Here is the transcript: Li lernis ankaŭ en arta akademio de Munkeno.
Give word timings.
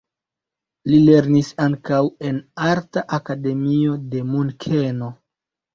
Li 0.91 1.01
lernis 1.09 1.51
ankaŭ 1.67 2.01
en 2.31 2.41
arta 2.71 3.07
akademio 3.21 4.03
de 4.17 4.27
Munkeno. 4.35 5.17